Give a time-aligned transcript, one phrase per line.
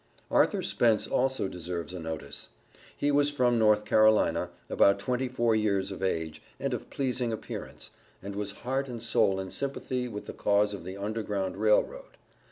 [0.31, 2.47] Arthur Spence also deserves a notice.
[2.97, 7.91] He was from North Carolina, about twenty four years of age, and of pleasing appearance,
[8.19, 12.17] and was heart and soul in sympathy with the cause of the Underground Rail Road.